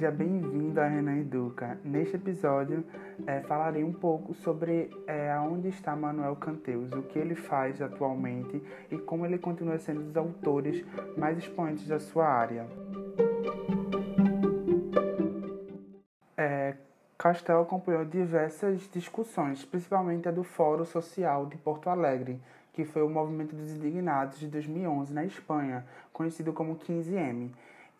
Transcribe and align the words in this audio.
Seja 0.00 0.12
bem-vindo 0.12 0.80
à 0.80 0.86
Renan 0.86 1.18
Educa. 1.18 1.78
Neste 1.84 2.16
episódio, 2.16 2.82
é, 3.26 3.40
falarei 3.42 3.84
um 3.84 3.92
pouco 3.92 4.32
sobre 4.32 4.90
é, 5.06 5.30
aonde 5.30 5.68
está 5.68 5.94
Manuel 5.94 6.34
Canteus, 6.36 6.90
o 6.92 7.02
que 7.02 7.18
ele 7.18 7.34
faz 7.34 7.82
atualmente 7.82 8.62
e 8.90 8.96
como 8.96 9.26
ele 9.26 9.36
continua 9.36 9.78
sendo 9.78 10.00
um 10.00 10.04
dos 10.04 10.16
autores 10.16 10.82
mais 11.18 11.36
expoentes 11.36 11.86
da 11.86 12.00
sua 12.00 12.26
área. 12.26 12.66
É, 16.34 16.76
Castel 17.18 17.60
acompanhou 17.60 18.06
diversas 18.06 18.88
discussões, 18.90 19.66
principalmente 19.66 20.26
a 20.26 20.32
do 20.32 20.42
Fórum 20.42 20.86
Social 20.86 21.44
de 21.44 21.58
Porto 21.58 21.90
Alegre, 21.90 22.40
que 22.72 22.86
foi 22.86 23.02
o 23.02 23.10
Movimento 23.10 23.54
dos 23.54 23.70
Indignados 23.70 24.38
de 24.38 24.46
2011 24.46 25.12
na 25.12 25.26
Espanha, 25.26 25.84
conhecido 26.10 26.54
como 26.54 26.76
15M 26.76 27.50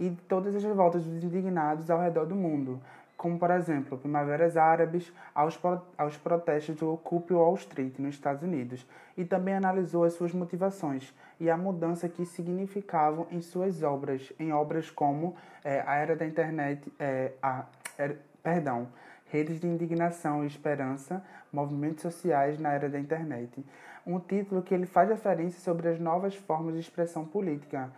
e 0.01 0.11
todas 0.27 0.57
as 0.57 0.65
revoltas 0.65 1.05
dos 1.05 1.23
indignados 1.23 1.91
ao 1.91 2.01
redor 2.01 2.25
do 2.25 2.35
mundo, 2.35 2.81
como, 3.19 3.39
por 3.39 3.51
exemplo, 3.51 3.99
primaveras 3.99 4.57
árabes 4.57 5.13
aos, 5.35 5.61
aos 5.99 6.17
protestos 6.17 6.77
do 6.77 6.95
Occupy 6.95 7.35
Wall 7.35 7.55
Street, 7.57 7.99
nos 7.99 8.15
Estados 8.15 8.43
Unidos, 8.43 8.87
e 9.15 9.27
também 9.27 9.55
analisou 9.55 10.05
as 10.05 10.15
suas 10.15 10.33
motivações 10.33 11.13
e 11.39 11.51
a 11.51 11.57
mudança 11.57 12.09
que 12.09 12.25
significavam 12.25 13.27
em 13.31 13.43
suas 13.43 13.83
obras, 13.83 14.33
em 14.41 14.55
obras 14.55 14.91
como 14.91 15.37
é, 15.63 15.85
A 15.87 15.97
Era 15.97 16.17
da 16.17 16.27
Internet, 16.27 16.91
é, 16.99 17.33
a, 17.43 17.67
er, 17.99 18.17
perdão, 18.43 18.89
Redes 19.31 19.61
de 19.61 19.67
Indignação 19.67 20.43
e 20.43 20.47
Esperança, 20.47 21.23
Movimentos 21.53 22.01
Sociais 22.01 22.59
na 22.59 22.73
Era 22.73 22.89
da 22.89 22.99
Internet, 22.99 23.63
um 24.07 24.19
título 24.19 24.63
que 24.63 24.73
ele 24.73 24.87
faz 24.87 25.11
referência 25.11 25.61
sobre 25.61 25.89
as 25.89 26.01
novas 26.01 26.35
formas 26.35 26.73
de 26.73 26.81
expressão 26.81 27.27
política, 27.27 27.91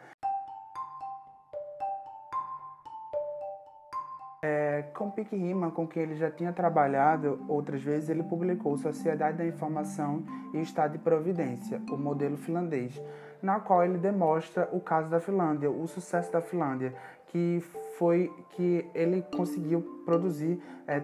É, 4.45 4.83
com 4.95 5.09
pique 5.09 5.37
rima 5.37 5.71
com 5.71 5.87
quem 5.87 6.03
ele 6.03 6.17
já 6.17 6.29
tinha 6.29 6.53
trabalhado 6.53 7.39
outras 7.47 7.81
vezes, 7.81 8.09
ele 8.09 8.25
publicou 8.25 8.77
Sociedade 8.77 9.39
da 9.39 9.47
Informação 9.47 10.25
e 10.53 10.61
Estado 10.61 10.93
de 10.93 10.99
Providência, 10.99 11.81
o 11.89 11.97
modelo 11.97 12.37
finlandês, 12.37 13.01
na 13.41 13.61
qual 13.61 13.85
ele 13.85 13.99
demonstra 13.99 14.69
o 14.73 14.81
caso 14.81 15.09
da 15.09 15.21
Finlândia, 15.21 15.71
o 15.71 15.87
sucesso 15.87 16.33
da 16.33 16.41
Finlândia, 16.41 16.93
que 17.29 17.61
foi 17.97 18.33
que 18.51 18.85
ele 18.93 19.23
conseguiu 19.37 20.03
produzir, 20.05 20.61
é, 20.89 20.99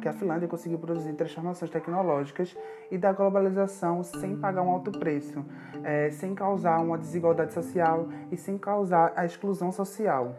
que 0.00 0.08
a 0.08 0.12
Finlândia 0.12 0.46
conseguiu 0.46 0.78
produzir 0.78 1.12
transformações 1.14 1.72
tecnológicas 1.72 2.56
e 2.88 2.96
da 2.96 3.12
globalização 3.12 4.04
sem 4.04 4.36
pagar 4.36 4.62
um 4.62 4.70
alto 4.70 4.92
preço, 4.92 5.44
é, 5.82 6.08
sem 6.10 6.36
causar 6.36 6.78
uma 6.78 6.96
desigualdade 6.96 7.52
social 7.52 8.06
e 8.30 8.36
sem 8.36 8.56
causar 8.56 9.12
a 9.16 9.26
exclusão 9.26 9.72
social. 9.72 10.36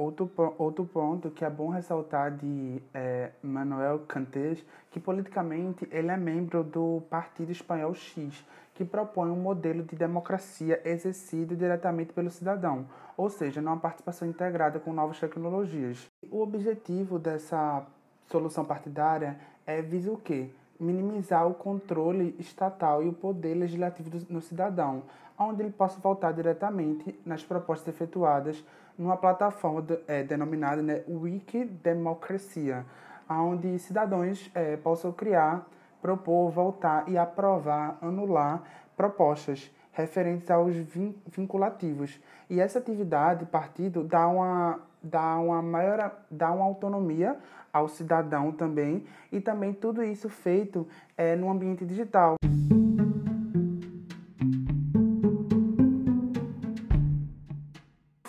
Outro, 0.00 0.30
outro 0.56 0.86
ponto 0.86 1.30
que 1.30 1.44
é 1.44 1.50
bom 1.50 1.68
ressaltar 1.68 2.34
de 2.34 2.82
é, 2.94 3.32
Manuel 3.42 3.98
Cantés, 4.08 4.64
que 4.90 4.98
politicamente 4.98 5.86
ele 5.92 6.08
é 6.08 6.16
membro 6.16 6.64
do 6.64 7.02
Partido 7.10 7.52
Espanhol 7.52 7.92
X, 7.94 8.42
que 8.72 8.82
propõe 8.82 9.28
um 9.28 9.36
modelo 9.36 9.82
de 9.82 9.94
democracia 9.94 10.80
exercido 10.86 11.54
diretamente 11.54 12.14
pelo 12.14 12.30
cidadão, 12.30 12.86
ou 13.14 13.28
seja, 13.28 13.60
numa 13.60 13.76
participação 13.76 14.26
integrada 14.26 14.80
com 14.80 14.90
novas 14.90 15.20
tecnologias. 15.20 16.08
O 16.30 16.40
objetivo 16.40 17.18
dessa 17.18 17.86
solução 18.24 18.64
partidária 18.64 19.38
é 19.66 19.82
visa 19.82 20.10
o 20.10 20.16
quê? 20.16 20.48
minimizar 20.80 21.46
o 21.46 21.52
controle 21.52 22.34
estatal 22.38 23.02
e 23.02 23.08
o 23.08 23.12
poder 23.12 23.54
legislativo 23.54 24.08
do, 24.08 24.32
no 24.32 24.40
cidadão, 24.40 25.02
onde 25.40 25.62
ele 25.62 25.72
possa 25.72 25.98
voltar 25.98 26.32
diretamente 26.32 27.18
nas 27.24 27.42
propostas 27.42 27.94
efetuadas 27.94 28.62
numa 28.98 29.16
plataforma 29.16 29.80
de, 29.80 29.98
é, 30.06 30.22
denominada 30.22 30.82
né, 30.82 31.02
Wikidemocracia, 31.08 32.84
onde 33.28 33.78
cidadãos 33.78 34.50
é, 34.54 34.76
possam 34.76 35.10
criar, 35.10 35.66
propor, 36.02 36.50
votar 36.50 37.08
e 37.08 37.16
aprovar, 37.16 37.96
anular 38.02 38.62
propostas 38.94 39.70
referentes 39.92 40.50
aos 40.50 40.76
vin 40.76 41.14
vinculativos. 41.26 42.20
E 42.50 42.60
essa 42.60 42.78
atividade, 42.78 43.46
partido, 43.46 44.04
dá 44.04 44.28
uma 44.28 44.80
dá 45.02 45.38
uma 45.38 45.62
maior 45.62 46.12
dá 46.30 46.52
uma 46.52 46.64
autonomia 46.66 47.38
ao 47.72 47.88
cidadão 47.88 48.52
também 48.52 49.06
e 49.32 49.40
também 49.40 49.72
tudo 49.72 50.02
isso 50.02 50.28
feito 50.28 50.86
é, 51.16 51.34
no 51.36 51.50
ambiente 51.50 51.86
digital. 51.86 52.36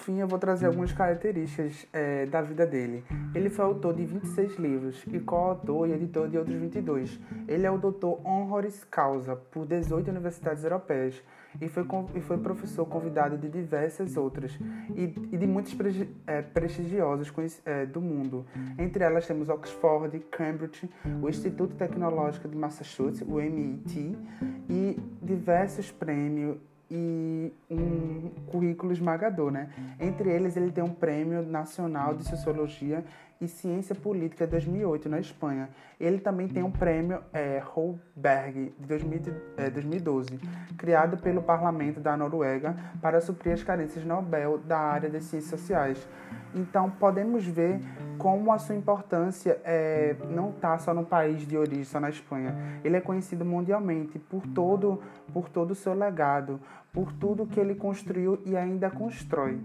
Fim, 0.01 0.19
eu 0.19 0.27
vou 0.27 0.39
trazer 0.39 0.65
algumas 0.65 0.91
características 0.91 1.85
é, 1.93 2.25
da 2.25 2.41
vida 2.41 2.65
dele. 2.65 3.03
Ele 3.33 3.49
foi 3.49 3.65
autor 3.65 3.93
de 3.93 4.05
26 4.05 4.57
livros 4.57 5.03
e 5.07 5.19
coautor 5.19 5.87
e 5.87 5.93
editor 5.93 6.27
de 6.27 6.37
outros 6.37 6.55
22. 6.55 7.19
Ele 7.47 7.65
é 7.65 7.71
o 7.71 7.77
doutor 7.77 8.19
honoris 8.25 8.83
causa 8.83 9.35
por 9.35 9.65
18 9.65 10.09
universidades 10.09 10.63
europeias 10.63 11.21
e 11.59 11.67
foi, 11.67 11.85
e 12.15 12.21
foi 12.21 12.37
professor 12.37 12.85
convidado 12.85 13.37
de 13.37 13.49
diversas 13.49 14.15
outras 14.15 14.57
e, 14.95 15.03
e 15.31 15.37
de 15.37 15.45
muitas 15.45 15.75
é, 16.25 16.41
prestigiosas 16.41 17.31
é, 17.65 17.85
do 17.85 18.01
mundo. 18.01 18.45
Entre 18.77 19.03
elas 19.03 19.27
temos 19.27 19.49
Oxford, 19.49 20.17
Cambridge, 20.31 20.89
o 21.21 21.27
Instituto 21.27 21.75
Tecnológico 21.75 22.47
de 22.47 22.55
Massachusetts, 22.55 23.21
o 23.27 23.39
MIT, 23.39 24.17
e 24.69 24.97
diversos 25.21 25.91
prêmios 25.91 26.57
e 26.93 27.53
um 27.69 28.29
currículo 28.47 28.91
esmagador, 28.91 29.49
né? 29.49 29.69
Entre 29.97 30.29
eles, 30.29 30.57
ele 30.57 30.71
tem 30.71 30.83
um 30.83 30.93
Prêmio 30.93 31.41
Nacional 31.41 32.13
de 32.13 32.25
Sociologia 32.27 33.03
e 33.41 33.47
Ciência 33.47 33.95
Política 33.95 34.45
2008 34.45 35.09
na 35.09 35.19
Espanha. 35.19 35.69
Ele 35.99 36.19
também 36.19 36.47
tem 36.47 36.61
um 36.61 36.71
Prêmio 36.71 37.21
é, 37.33 37.61
Holberg 37.65 38.73
de 38.79 39.69
2012, 39.71 40.29
é, 40.35 40.73
criado 40.77 41.17
pelo 41.17 41.41
Parlamento 41.41 41.99
da 41.99 42.15
Noruega 42.15 42.75
para 43.01 43.19
suprir 43.19 43.53
as 43.53 43.63
carências 43.63 44.05
Nobel 44.05 44.59
da 44.59 44.77
área 44.77 45.09
das 45.09 45.23
ciências 45.23 45.49
sociais. 45.49 46.07
Então, 46.53 46.89
podemos 46.89 47.45
ver 47.45 47.79
como 48.17 48.51
a 48.51 48.59
sua 48.59 48.75
importância 48.75 49.59
é, 49.63 50.15
não 50.29 50.51
está 50.51 50.77
só 50.77 50.93
no 50.93 51.03
país 51.03 51.47
de 51.47 51.57
origem, 51.57 51.83
só 51.83 51.99
na 51.99 52.09
Espanha. 52.09 52.55
Ele 52.83 52.95
é 52.95 53.01
conhecido 53.01 53.43
mundialmente 53.43 54.19
por 54.19 54.45
todo, 54.47 55.01
por 55.33 55.49
todo 55.49 55.71
o 55.71 55.75
seu 55.75 55.93
legado, 55.93 56.59
por 56.93 57.11
tudo 57.13 57.47
que 57.47 57.59
ele 57.59 57.73
construiu 57.73 58.39
e 58.45 58.55
ainda 58.55 58.89
constrói. 58.89 59.59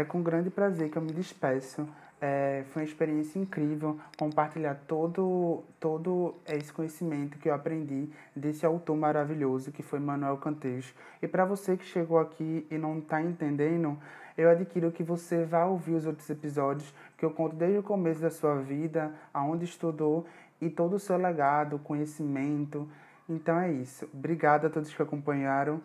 É 0.00 0.04
com 0.04 0.22
grande 0.22 0.48
prazer 0.48 0.88
que 0.88 0.96
eu 0.96 1.02
me 1.02 1.12
despeço. 1.12 1.86
É, 2.22 2.64
foi 2.70 2.80
uma 2.80 2.88
experiência 2.88 3.38
incrível 3.38 4.00
compartilhar 4.16 4.74
todo, 4.88 5.62
todo 5.78 6.34
esse 6.46 6.72
conhecimento 6.72 7.36
que 7.36 7.50
eu 7.50 7.54
aprendi 7.54 8.08
desse 8.34 8.64
autor 8.64 8.96
maravilhoso 8.96 9.70
que 9.70 9.82
foi 9.82 10.00
Manuel 10.00 10.38
Canteiros. 10.38 10.94
E 11.20 11.28
para 11.28 11.44
você 11.44 11.76
que 11.76 11.84
chegou 11.84 12.18
aqui 12.18 12.66
e 12.70 12.78
não 12.78 12.98
está 12.98 13.20
entendendo, 13.20 13.98
eu 14.38 14.48
adquiro 14.48 14.90
que 14.90 15.02
você 15.02 15.44
vá 15.44 15.66
ouvir 15.66 15.96
os 15.96 16.06
outros 16.06 16.30
episódios 16.30 16.94
que 17.18 17.24
eu 17.26 17.30
conto 17.30 17.54
desde 17.54 17.76
o 17.76 17.82
começo 17.82 18.22
da 18.22 18.30
sua 18.30 18.54
vida, 18.56 19.12
aonde 19.34 19.66
estudou 19.66 20.24
e 20.62 20.70
todo 20.70 20.94
o 20.94 20.98
seu 20.98 21.18
legado, 21.18 21.78
conhecimento. 21.78 22.88
Então 23.28 23.60
é 23.60 23.70
isso. 23.70 24.08
Obrigado 24.14 24.66
a 24.66 24.70
todos 24.70 24.94
que 24.94 25.02
acompanharam. 25.02 25.78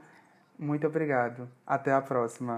Muito 0.58 0.88
obrigado. 0.88 1.50
Até 1.68 1.92
a 1.92 2.02
próxima. 2.02 2.54